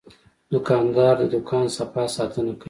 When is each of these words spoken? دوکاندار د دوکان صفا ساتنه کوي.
دوکاندار 0.51 1.13
د 1.21 1.23
دوکان 1.33 1.65
صفا 1.77 2.03
ساتنه 2.15 2.53
کوي. 2.53 2.59